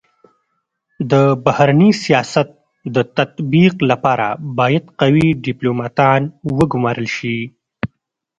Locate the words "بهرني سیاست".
1.45-2.47